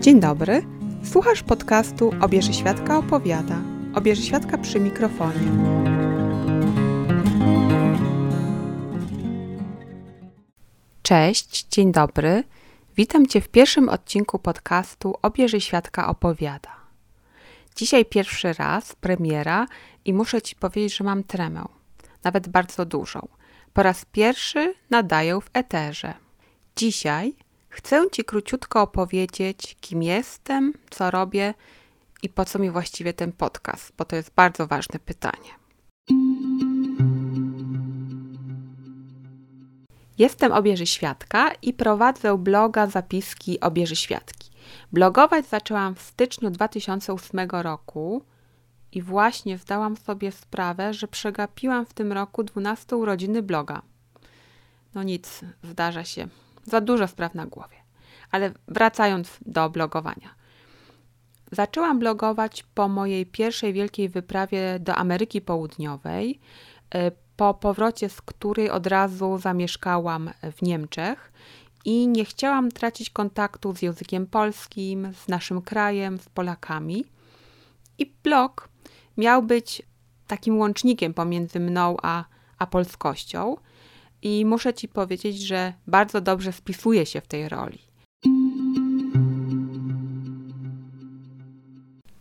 Dzień 0.00 0.20
dobry. 0.20 0.62
Słuchasz 1.04 1.42
podcastu 1.42 2.12
Obieży 2.20 2.52
Świadka 2.52 2.98
opowiada. 2.98 3.62
Obieży 3.94 4.22
Świadka 4.22 4.58
przy 4.58 4.80
mikrofonie. 4.80 5.40
Cześć, 11.02 11.66
dzień 11.68 11.92
dobry. 11.92 12.44
Witam 12.96 13.26
Cię 13.26 13.40
w 13.40 13.48
pierwszym 13.48 13.88
odcinku 13.88 14.38
podcastu 14.38 15.14
Obieży 15.22 15.60
Świadka 15.60 16.08
opowiada. 16.08 16.76
Dzisiaj 17.76 18.04
pierwszy 18.04 18.52
raz 18.52 18.94
premiera 18.94 19.66
i 20.04 20.12
muszę 20.12 20.42
Ci 20.42 20.56
powiedzieć, 20.56 20.96
że 20.96 21.04
mam 21.04 21.24
tremę. 21.24 21.64
Nawet 22.24 22.48
bardzo 22.48 22.84
dużą. 22.84 23.28
Po 23.74 23.82
raz 23.82 24.04
pierwszy 24.04 24.74
nadaję 24.90 25.40
w 25.40 25.50
eterze. 25.52 26.14
Dzisiaj 26.76 27.34
chcę 27.68 28.10
Ci 28.12 28.24
króciutko 28.24 28.82
opowiedzieć, 28.82 29.76
kim 29.80 30.02
jestem, 30.02 30.72
co 30.90 31.10
robię 31.10 31.54
i 32.22 32.28
po 32.28 32.44
co 32.44 32.58
mi 32.58 32.70
właściwie 32.70 33.12
ten 33.12 33.32
podcast, 33.32 33.92
bo 33.98 34.04
to 34.04 34.16
jest 34.16 34.34
bardzo 34.34 34.66
ważne 34.66 34.98
pytanie. 34.98 35.50
Jestem 40.18 40.52
Obieży 40.52 40.86
Świadka 40.86 41.50
i 41.62 41.72
prowadzę 41.72 42.38
bloga 42.38 42.86
Zapiski 42.86 43.60
Obieży 43.60 43.96
Świadki. 43.96 44.50
Blogować 44.92 45.46
zaczęłam 45.46 45.94
w 45.94 46.02
styczniu 46.02 46.50
2008 46.50 47.50
roku 47.50 48.22
i 48.94 49.02
właśnie 49.02 49.58
zdałam 49.58 49.96
sobie 49.96 50.32
sprawę, 50.32 50.94
że 50.94 51.08
przegapiłam 51.08 51.86
w 51.86 51.94
tym 51.94 52.12
roku 52.12 52.42
12 52.42 52.96
urodziny 52.96 53.42
bloga. 53.42 53.82
No 54.94 55.02
nic, 55.02 55.40
zdarza 55.62 56.04
się. 56.04 56.28
Za 56.64 56.80
dużo 56.80 57.08
spraw 57.08 57.34
na 57.34 57.46
głowie. 57.46 57.76
Ale 58.30 58.52
wracając 58.68 59.38
do 59.46 59.70
blogowania. 59.70 60.34
Zaczęłam 61.52 61.98
blogować 61.98 62.64
po 62.74 62.88
mojej 62.88 63.26
pierwszej 63.26 63.72
wielkiej 63.72 64.08
wyprawie 64.08 64.78
do 64.80 64.94
Ameryki 64.94 65.40
Południowej, 65.40 66.40
e, 66.90 67.10
po 67.36 67.54
powrocie 67.54 68.08
z 68.08 68.22
której 68.22 68.70
od 68.70 68.86
razu 68.86 69.38
zamieszkałam 69.38 70.30
w 70.56 70.62
Niemczech 70.62 71.32
i 71.84 72.08
nie 72.08 72.24
chciałam 72.24 72.70
tracić 72.70 73.10
kontaktu 73.10 73.76
z 73.76 73.82
językiem 73.82 74.26
polskim, 74.26 75.12
z 75.24 75.28
naszym 75.28 75.62
krajem, 75.62 76.18
z 76.18 76.28
Polakami. 76.28 77.04
I 77.98 78.12
blog 78.22 78.68
miał 79.16 79.42
być 79.42 79.82
takim 80.26 80.58
łącznikiem 80.58 81.14
pomiędzy 81.14 81.60
mną 81.60 81.96
a, 82.02 82.24
a 82.58 82.66
polskością. 82.66 83.56
I 84.22 84.44
muszę 84.46 84.74
Ci 84.74 84.88
powiedzieć, 84.88 85.42
że 85.42 85.72
bardzo 85.86 86.20
dobrze 86.20 86.52
spisuje 86.52 87.06
się 87.06 87.20
w 87.20 87.26
tej 87.26 87.48
roli. 87.48 87.78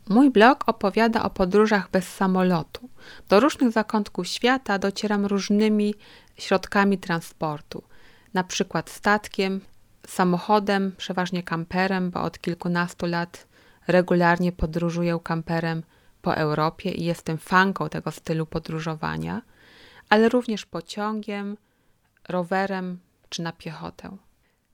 Mój 0.09 0.29
blog 0.31 0.63
opowiada 0.67 1.23
o 1.23 1.29
podróżach 1.29 1.91
bez 1.91 2.07
samolotu. 2.07 2.89
Do 3.29 3.39
różnych 3.39 3.71
zakątków 3.71 4.27
świata 4.27 4.79
docieram 4.79 5.25
różnymi 5.25 5.95
środkami 6.37 6.97
transportu, 6.97 7.83
na 8.33 8.43
przykład 8.43 8.89
statkiem, 8.89 9.61
samochodem, 10.07 10.91
przeważnie 10.97 11.43
kamperem, 11.43 12.11
bo 12.11 12.21
od 12.21 12.39
kilkunastu 12.39 13.05
lat 13.05 13.47
regularnie 13.87 14.51
podróżuję 14.51 15.19
kamperem 15.23 15.83
po 16.23 16.35
Europie 16.35 16.91
i 16.91 17.03
jestem 17.03 17.37
fanką 17.37 17.89
tego 17.89 18.11
stylu 18.11 18.45
podróżowania, 18.45 19.41
ale 20.09 20.29
również 20.29 20.65
pociągiem, 20.65 21.57
rowerem 22.29 22.99
czy 23.29 23.41
na 23.41 23.51
piechotę. 23.51 24.17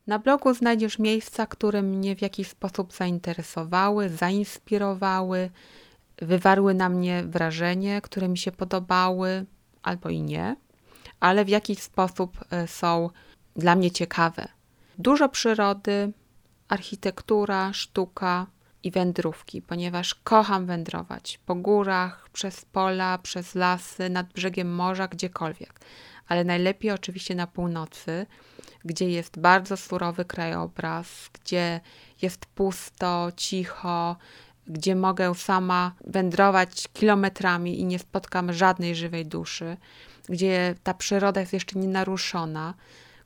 Na 0.07 0.19
blogu 0.19 0.53
znajdziesz 0.53 0.99
miejsca, 0.99 1.45
które 1.45 1.81
mnie 1.81 2.15
w 2.15 2.21
jakiś 2.21 2.47
sposób 2.47 2.93
zainteresowały, 2.93 4.09
zainspirowały, 4.09 5.49
wywarły 6.17 6.73
na 6.73 6.89
mnie 6.89 7.23
wrażenie, 7.23 8.01
które 8.01 8.27
mi 8.27 8.37
się 8.37 8.51
podobały 8.51 9.45
albo 9.83 10.09
i 10.09 10.21
nie, 10.21 10.55
ale 11.19 11.45
w 11.45 11.49
jakiś 11.49 11.79
sposób 11.79 12.37
e, 12.49 12.67
są 12.67 13.09
dla 13.55 13.75
mnie 13.75 13.91
ciekawe. 13.91 14.47
Dużo 14.97 15.29
przyrody, 15.29 16.13
architektura, 16.67 17.73
sztuka 17.73 18.47
i 18.83 18.91
wędrówki, 18.91 19.61
ponieważ 19.61 20.15
kocham 20.15 20.65
wędrować 20.65 21.39
po 21.45 21.55
górach, 21.55 22.29
przez 22.29 22.65
pola, 22.65 23.17
przez 23.17 23.55
lasy, 23.55 24.09
nad 24.09 24.33
brzegiem 24.33 24.75
morza, 24.75 25.07
gdziekolwiek. 25.07 25.79
Ale 26.27 26.43
najlepiej 26.43 26.91
oczywiście 26.91 27.35
na 27.35 27.47
północy, 27.47 28.25
gdzie 28.85 29.09
jest 29.09 29.39
bardzo 29.39 29.77
surowy 29.77 30.25
krajobraz, 30.25 31.29
gdzie 31.33 31.79
jest 32.21 32.45
pusto, 32.45 33.31
cicho, 33.35 34.15
gdzie 34.67 34.95
mogę 34.95 35.35
sama 35.35 35.91
wędrować 36.07 36.87
kilometrami 36.93 37.79
i 37.79 37.85
nie 37.85 37.99
spotkam 37.99 38.53
żadnej 38.53 38.95
żywej 38.95 39.25
duszy, 39.25 39.77
gdzie 40.29 40.75
ta 40.83 40.93
przyroda 40.93 41.41
jest 41.41 41.53
jeszcze 41.53 41.79
nienaruszona, 41.79 42.73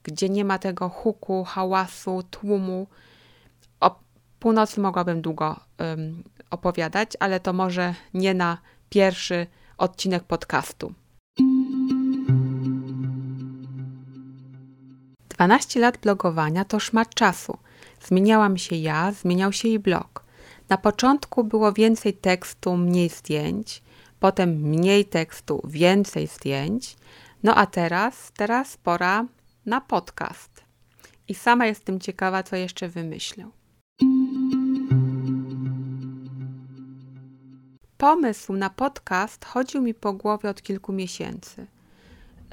gdzie 0.04 0.30
nie 0.30 0.46
ma 0.46 0.60
tego 0.60 0.90
huku, 0.90 1.44
hałasu, 1.44 2.24
tłumu. 2.32 2.88
Północy 4.44 4.82
mogłabym 4.82 5.22
długo 5.22 5.60
um, 5.80 6.24
opowiadać, 6.50 7.12
ale 7.20 7.40
to 7.40 7.54
może 7.54 7.96
nie 8.14 8.34
na 8.34 8.58
pierwszy 8.90 9.48
odcinek 9.78 10.24
podcastu. 10.24 10.94
12 15.30 15.80
lat 15.80 15.98
blogowania 15.98 16.66
to 16.66 16.80
szmat 16.80 17.16
czasu. 17.16 17.58
Zmieniałam 18.06 18.58
się 18.58 18.76
ja, 18.76 19.12
zmieniał 19.12 19.54
się 19.54 19.68
i 19.68 19.80
blog. 19.80 20.26
Na 20.70 20.78
początku 20.78 21.44
było 21.44 21.74
więcej 21.74 22.14
tekstu, 22.14 22.78
mniej 22.78 23.10
zdjęć, 23.10 23.84
potem 24.20 24.50
mniej 24.50 25.06
tekstu, 25.06 25.62
więcej 25.66 26.28
zdjęć. 26.28 26.96
No 27.44 27.56
a 27.56 27.66
teraz, 27.66 28.32
teraz 28.38 28.78
pora 28.78 29.26
na 29.66 29.82
podcast. 29.82 30.64
I 31.28 31.36
sama 31.36 31.66
jestem 31.66 32.00
ciekawa, 32.00 32.44
co 32.44 32.56
jeszcze 32.56 32.90
wymyślę. 32.90 33.63
Pomysł 38.04 38.54
na 38.54 38.70
podcast 38.70 39.46
chodził 39.46 39.82
mi 39.82 39.94
po 39.94 40.14
głowie 40.14 40.50
od 40.50 40.62
kilku 40.62 40.94
miesięcy. 40.94 41.68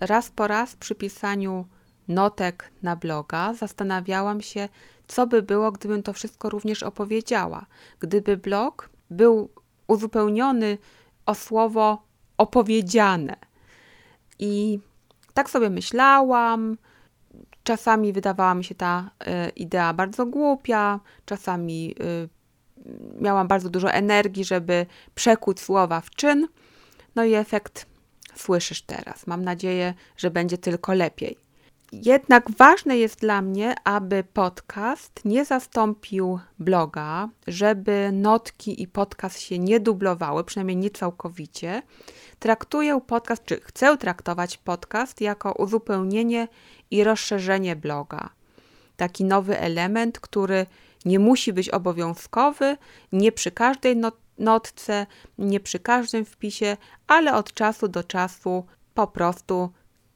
Raz 0.00 0.30
po 0.30 0.46
raz 0.46 0.76
przy 0.76 0.94
pisaniu 0.94 1.66
notek 2.08 2.70
na 2.82 2.96
bloga, 2.96 3.54
zastanawiałam 3.54 4.40
się, 4.40 4.68
co 5.08 5.26
by 5.26 5.42
było, 5.42 5.72
gdybym 5.72 6.02
to 6.02 6.12
wszystko 6.12 6.50
również 6.50 6.82
opowiedziała. 6.82 7.66
Gdyby 8.00 8.36
blog 8.36 8.90
był 9.10 9.50
uzupełniony 9.86 10.78
o 11.26 11.34
słowo 11.34 12.02
opowiedziane. 12.36 13.36
I 14.38 14.80
tak 15.34 15.50
sobie 15.50 15.70
myślałam. 15.70 16.76
Czasami 17.64 18.12
wydawała 18.12 18.54
mi 18.54 18.64
się 18.64 18.74
ta 18.74 19.10
y, 19.46 19.50
idea 19.50 19.94
bardzo 19.94 20.26
głupia, 20.26 21.00
czasami 21.26 21.94
y, 22.00 22.39
miałam 23.20 23.48
bardzo 23.48 23.70
dużo 23.70 23.92
energii, 23.92 24.44
żeby 24.44 24.86
przekuć 25.14 25.60
słowa 25.60 26.00
w 26.00 26.10
czyn. 26.10 26.48
No 27.14 27.24
i 27.24 27.34
efekt 27.34 27.86
słyszysz 28.34 28.82
teraz. 28.82 29.26
Mam 29.26 29.44
nadzieję, 29.44 29.94
że 30.16 30.30
będzie 30.30 30.58
tylko 30.58 30.94
lepiej. 30.94 31.36
Jednak 31.92 32.50
ważne 32.50 32.98
jest 32.98 33.20
dla 33.20 33.42
mnie, 33.42 33.74
aby 33.84 34.24
podcast 34.32 35.20
nie 35.24 35.44
zastąpił 35.44 36.38
bloga, 36.58 37.28
żeby 37.46 38.10
notki 38.12 38.82
i 38.82 38.88
podcast 38.88 39.40
się 39.40 39.58
nie 39.58 39.80
dublowały, 39.80 40.44
przynajmniej 40.44 40.76
nie 40.76 40.90
całkowicie. 40.90 41.82
Traktuję 42.38 43.00
podcast, 43.06 43.44
czy 43.44 43.60
chcę 43.60 43.96
traktować 43.96 44.56
podcast 44.56 45.20
jako 45.20 45.52
uzupełnienie 45.52 46.48
i 46.90 47.04
rozszerzenie 47.04 47.76
bloga. 47.76 48.30
Taki 48.96 49.24
nowy 49.24 49.60
element, 49.60 50.20
który 50.20 50.66
nie 51.04 51.18
musi 51.18 51.52
być 51.52 51.68
obowiązkowy, 51.68 52.76
nie 53.12 53.32
przy 53.32 53.50
każdej 53.50 53.96
not 53.96 54.16
notce, 54.40 55.06
nie 55.38 55.60
przy 55.60 55.78
każdym 55.78 56.24
wpisie, 56.24 56.76
ale 57.06 57.34
od 57.34 57.52
czasu 57.52 57.88
do 57.88 58.04
czasu 58.04 58.64
po 58.94 59.06
prostu 59.06 59.70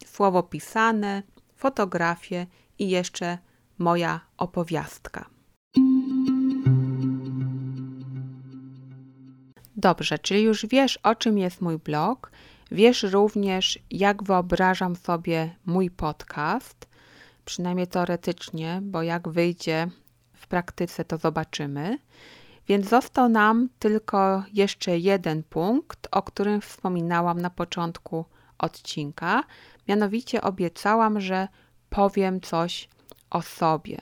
słowo 0.06 0.42
pisane 0.42 1.22
fotografie 1.56 2.46
i 2.78 2.90
jeszcze 2.90 3.38
moja 3.78 4.20
opowiastka. 4.36 5.30
Dobrze, 9.76 10.18
czyli 10.18 10.42
już 10.42 10.66
wiesz, 10.66 10.96
o 10.96 11.14
czym 11.14 11.38
jest 11.38 11.60
mój 11.60 11.78
blog, 11.78 12.30
wiesz 12.70 13.02
również, 13.02 13.78
jak 13.90 14.22
wyobrażam 14.22 14.96
sobie 14.96 15.56
mój 15.66 15.90
podcast, 15.90 16.88
przynajmniej 17.44 17.86
teoretycznie, 17.86 18.80
bo 18.82 19.02
jak 19.02 19.28
wyjdzie 19.28 19.88
w 20.44 20.46
praktyce, 20.46 21.04
to 21.04 21.16
zobaczymy. 21.16 21.98
Więc 22.68 22.88
został 22.88 23.28
nam 23.28 23.68
tylko 23.78 24.42
jeszcze 24.52 24.98
jeden 24.98 25.42
punkt, 25.42 26.08
o 26.10 26.22
którym 26.22 26.60
wspominałam 26.60 27.40
na 27.40 27.50
początku 27.50 28.24
odcinka. 28.58 29.44
Mianowicie 29.88 30.42
obiecałam, 30.42 31.20
że 31.20 31.48
powiem 31.90 32.40
coś 32.40 32.88
o 33.30 33.42
sobie. 33.42 33.98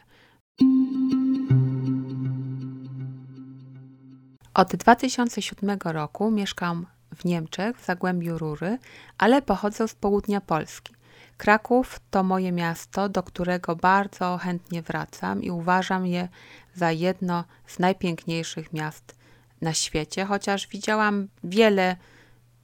Od 4.55 4.77
2007 4.77 5.79
roku 5.85 6.31
mieszkam 6.31 6.87
w 7.15 7.25
Niemczech, 7.25 7.81
w 7.81 7.85
Zagłębiu 7.85 8.39
Rury, 8.39 8.79
ale 9.19 9.43
pochodzę 9.43 9.89
z 9.89 9.95
południa 9.95 10.41
Polski. 10.41 10.95
Kraków 11.37 12.01
to 12.11 12.23
moje 12.23 12.53
miasto, 12.53 13.09
do 13.09 13.23
którego 13.23 13.77
bardzo 13.77 14.39
chętnie 14.39 14.83
wracam 14.83 15.43
i 15.43 15.51
uważam 15.51 16.07
je 16.07 16.29
za 16.75 16.93
jedno 16.93 17.45
z 17.67 17.79
najpiękniejszych 17.79 18.73
miast 18.73 19.17
na 19.61 19.75
świecie, 19.75 20.25
chociaż 20.25 20.69
widziałam 20.69 21.29
wiele 21.45 21.97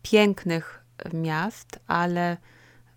pięknych 0.02 0.84
miast, 1.12 1.78
ale 1.86 2.36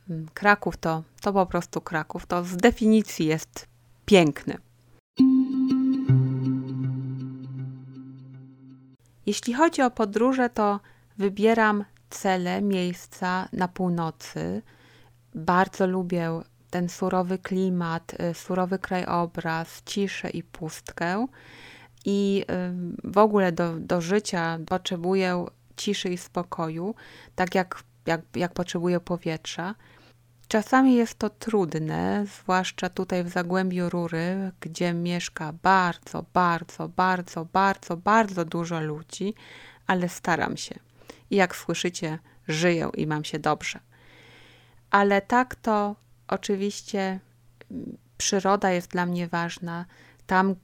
mm, 0.10 0.28
Kraków 0.34 0.78
to, 0.78 1.04
to 1.22 1.34
po 1.34 1.46
prostu 1.46 1.82
Kraków. 1.82 2.26
To 2.26 2.44
z 2.44 2.58
definicji 2.58 3.26
jest 3.26 3.68
piękny. 4.06 4.58
Jeśli 9.26 9.54
chodzi 9.54 9.82
o 9.82 9.92
podróże, 9.92 10.50
to 10.50 10.80
wybieram 11.18 11.86
cele, 12.10 12.62
miejsca 12.62 13.48
na 13.54 13.68
północy. 13.68 14.62
Bardzo 15.36 15.88
lubię 15.88 16.42
ten 16.70 16.90
surowy 16.90 17.38
klimat, 17.38 18.14
y, 18.32 18.34
surowy 18.34 18.80
krajobraz, 18.80 19.82
ciszę 19.86 20.30
i 20.30 20.44
pustkę. 20.44 21.28
I 22.06 22.46
y, 23.04 23.12
w 23.12 23.18
ogóle 23.18 23.52
do, 23.52 23.76
do 23.80 24.02
życia 24.02 24.60
potrzebuję 24.68 25.46
ciszy 25.78 26.10
i 26.10 26.18
spokoju, 26.18 26.96
tak 27.36 27.56
jak, 27.56 27.84
jak, 28.06 28.22
jak 28.36 28.54
potrzebuję 28.54 29.00
powietrza. 29.00 29.76
Czasami 30.48 30.96
jest 30.96 31.20
to 31.20 31.30
trudne, 31.30 32.26
zwłaszcza 32.26 32.90
tutaj 32.90 33.24
w 33.24 33.30
Zagłębiu 33.30 33.90
Rury, 33.90 34.52
gdzie 34.60 34.94
mieszka 34.94 35.54
bardzo, 35.64 36.26
bardzo, 36.34 36.90
bardzo, 36.90 37.46
bardzo, 37.46 37.98
bardzo 37.98 38.46
dużo 38.46 38.82
ludzi, 38.82 39.34
ale 39.88 40.10
staram 40.10 40.58
się. 40.58 40.76
I 41.30 41.36
jak 41.36 41.56
słyszycie, 41.56 42.20
żyję 42.48 42.90
i 42.98 43.08
mam 43.08 43.24
się 43.24 43.40
dobrze. 43.40 43.80
Ale 44.92 45.22
tak 45.22 45.56
to 45.56 45.96
oczywiście 46.28 47.20
mm, 47.72 47.98
przyroda 48.18 48.72
jest 48.72 48.92
dla 48.92 49.06
mnie 49.06 49.28
ważna. 49.28 49.86
Tam 50.26 50.56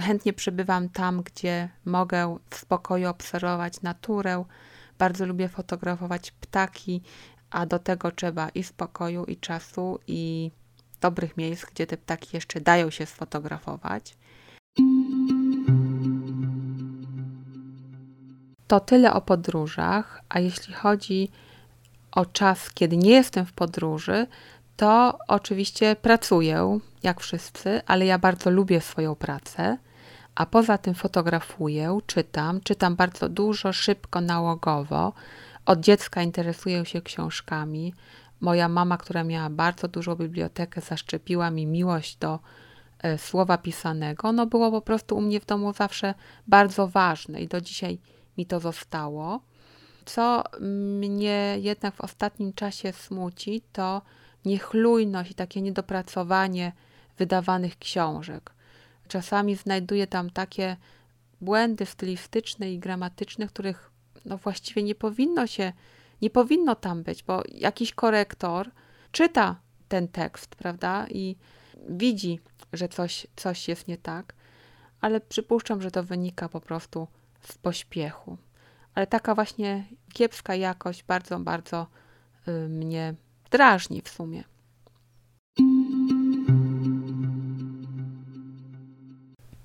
chętnie 0.00 0.32
przebywam 0.32 0.88
tam, 0.88 1.22
gdzie 1.22 1.68
mogę 1.84 2.38
w 2.50 2.56
spokoju 2.56 3.08
obserwować 3.08 3.82
naturę. 3.82 4.44
Bardzo 4.98 5.26
lubię 5.26 5.48
fotografować 5.48 6.30
ptaki, 6.30 7.02
a 7.50 7.66
do 7.66 7.78
tego 7.78 8.10
trzeba 8.10 8.48
i 8.48 8.62
spokoju, 8.62 9.24
i 9.24 9.36
czasu, 9.36 9.98
i 10.06 10.50
dobrych 11.00 11.36
miejsc, 11.36 11.64
gdzie 11.64 11.86
te 11.86 11.96
ptaki 11.96 12.28
jeszcze 12.32 12.60
dają 12.60 12.90
się 12.90 13.06
sfotografować. 13.06 14.16
To 18.66 18.80
tyle 18.80 19.12
o 19.12 19.20
podróżach, 19.20 20.22
a 20.28 20.40
jeśli 20.40 20.74
chodzi 20.74 21.30
o 22.14 22.26
czas, 22.26 22.70
kiedy 22.70 22.96
nie 22.96 23.10
jestem 23.10 23.46
w 23.46 23.52
podróży, 23.52 24.26
to 24.76 25.18
oczywiście 25.28 25.96
pracuję, 25.96 26.78
jak 27.02 27.20
wszyscy, 27.20 27.82
ale 27.86 28.06
ja 28.06 28.18
bardzo 28.18 28.50
lubię 28.50 28.80
swoją 28.80 29.14
pracę, 29.14 29.78
a 30.34 30.46
poza 30.46 30.78
tym 30.78 30.94
fotografuję, 30.94 31.98
czytam, 32.06 32.60
czytam 32.60 32.96
bardzo 32.96 33.28
dużo, 33.28 33.72
szybko, 33.72 34.20
nałogowo. 34.20 35.12
Od 35.66 35.80
dziecka 35.80 36.22
interesuję 36.22 36.86
się 36.86 37.02
książkami. 37.02 37.94
Moja 38.40 38.68
mama, 38.68 38.96
która 38.96 39.24
miała 39.24 39.50
bardzo 39.50 39.88
dużą 39.88 40.16
bibliotekę, 40.16 40.80
zaszczepiła 40.80 41.50
mi 41.50 41.66
miłość 41.66 42.16
do 42.16 42.38
e, 42.98 43.18
słowa 43.18 43.58
pisanego. 43.58 44.32
No 44.32 44.46
było 44.46 44.70
po 44.70 44.80
prostu 44.80 45.16
u 45.16 45.20
mnie 45.20 45.40
w 45.40 45.46
domu 45.46 45.72
zawsze 45.72 46.14
bardzo 46.46 46.88
ważne 46.88 47.42
i 47.42 47.48
do 47.48 47.60
dzisiaj 47.60 47.98
mi 48.38 48.46
to 48.46 48.60
zostało. 48.60 49.40
Co 50.04 50.44
mnie 50.60 51.56
jednak 51.60 51.94
w 51.94 52.00
ostatnim 52.00 52.52
czasie 52.52 52.92
smuci, 52.92 53.62
to 53.72 54.02
niechlujność 54.44 55.30
i 55.30 55.34
takie 55.34 55.62
niedopracowanie 55.62 56.72
wydawanych 57.18 57.78
książek. 57.78 58.50
Czasami 59.08 59.56
znajduję 59.56 60.06
tam 60.06 60.30
takie 60.30 60.76
błędy 61.40 61.86
stylistyczne 61.86 62.72
i 62.72 62.78
gramatyczne, 62.78 63.46
których 63.46 63.90
no 64.24 64.38
właściwie 64.38 64.82
nie 64.82 64.94
powinno 64.94 65.46
się, 65.46 65.72
nie 66.22 66.30
powinno 66.30 66.74
tam 66.74 67.02
być, 67.02 67.22
bo 67.22 67.42
jakiś 67.48 67.94
korektor 67.94 68.70
czyta 69.12 69.56
ten 69.88 70.08
tekst, 70.08 70.56
prawda, 70.56 71.06
i 71.08 71.36
widzi, 71.88 72.40
że 72.72 72.88
coś, 72.88 73.26
coś 73.36 73.68
jest 73.68 73.88
nie 73.88 73.98
tak, 73.98 74.34
ale 75.00 75.20
przypuszczam, 75.20 75.82
że 75.82 75.90
to 75.90 76.02
wynika 76.02 76.48
po 76.48 76.60
prostu 76.60 77.08
z 77.40 77.58
pośpiechu. 77.58 78.36
Ale 78.94 79.06
taka 79.06 79.34
właśnie 79.34 79.84
kiepska 80.12 80.54
jakość 80.54 81.04
bardzo, 81.04 81.40
bardzo 81.40 81.86
y, 82.48 82.68
mnie 82.68 83.14
drażni 83.50 84.02
w 84.02 84.08
sumie. 84.08 84.44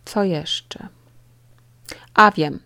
Co 0.05 0.23
jeszcze? 0.23 0.87
A 2.13 2.31
wiem, 2.31 2.59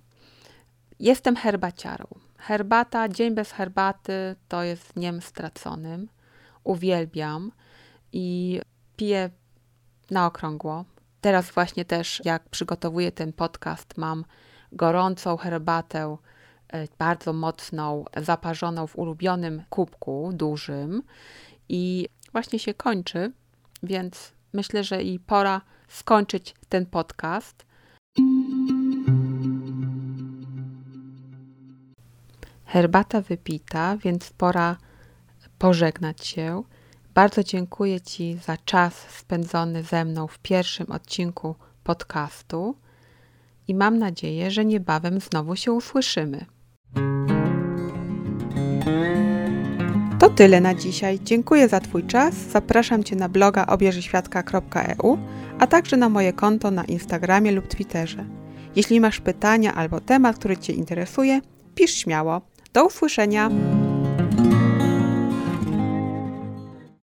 jestem 0.99 1.35
herbaciarą. 1.35 2.07
Herbata, 2.37 3.09
dzień 3.09 3.35
bez 3.35 3.51
herbaty 3.51 4.35
to 4.47 4.63
jest 4.63 4.93
dniem 4.93 5.21
straconym. 5.21 6.09
Uwielbiam 6.63 7.51
i 8.11 8.59
piję 8.97 9.29
na 10.11 10.25
okrągło. 10.25 10.85
Teraz 11.21 11.51
właśnie 11.51 11.85
też, 11.85 12.21
jak 12.25 12.49
przygotowuję 12.49 13.11
ten 13.11 13.33
podcast, 13.33 13.97
mam 13.97 14.25
gorącą 14.71 15.37
herbatę, 15.37 16.17
bardzo 16.97 17.33
mocną, 17.33 18.05
zaparzoną 18.17 18.87
w 18.87 18.97
ulubionym 18.97 19.63
kubku 19.69 20.31
dużym 20.33 21.03
i 21.69 22.07
właśnie 22.31 22.59
się 22.59 22.73
kończy, 22.73 23.31
więc 23.83 24.31
myślę, 24.53 24.83
że 24.83 25.03
i 25.03 25.19
pora 25.19 25.61
skończyć 25.87 26.55
ten 26.69 26.85
podcast. 26.85 27.65
Herbata 32.65 33.21
wypita, 33.21 33.97
więc 33.97 34.29
pora 34.29 34.77
pożegnać 35.57 36.27
się. 36.27 36.63
Bardzo 37.13 37.43
dziękuję 37.43 38.01
Ci 38.01 38.37
za 38.37 38.57
czas 38.57 38.93
spędzony 39.09 39.83
ze 39.83 40.05
mną 40.05 40.27
w 40.27 40.39
pierwszym 40.39 40.91
odcinku 40.91 41.55
podcastu 41.83 42.75
i 43.67 43.75
mam 43.75 43.97
nadzieję, 43.97 44.51
że 44.51 44.65
niebawem 44.65 45.19
znowu 45.19 45.55
się 45.55 45.71
usłyszymy. 45.71 46.45
To 50.19 50.29
tyle 50.29 50.61
na 50.61 50.73
dzisiaj. 50.73 51.19
Dziękuję 51.23 51.67
za 51.67 51.79
Twój 51.79 52.03
czas. 52.03 52.35
Zapraszam 52.35 53.03
Cię 53.03 53.15
na 53.15 53.29
bloga 53.29 53.65
obierzyświadka.eu, 53.65 55.17
a 55.59 55.67
także 55.67 55.97
na 55.97 56.09
moje 56.09 56.33
konto 56.33 56.71
na 56.71 56.83
Instagramie 56.83 57.51
lub 57.51 57.67
Twitterze. 57.67 58.25
Jeśli 58.75 58.99
masz 58.99 59.19
pytania 59.19 59.73
albo 59.73 60.01
temat, 60.01 60.37
który 60.37 60.57
Cię 60.57 60.73
interesuje, 60.73 61.41
pisz 61.75 61.95
śmiało. 61.95 62.41
Do 62.73 62.85
usłyszenia! 62.85 63.49